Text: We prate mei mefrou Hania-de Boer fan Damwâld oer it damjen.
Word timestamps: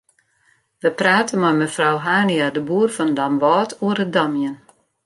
We 0.81 0.89
prate 1.01 1.39
mei 1.41 1.55
mefrou 1.59 1.97
Hania-de 2.05 2.61
Boer 2.67 2.89
fan 2.95 3.11
Damwâld 3.17 3.71
oer 3.85 3.97
it 4.03 4.11
damjen. 4.15 4.55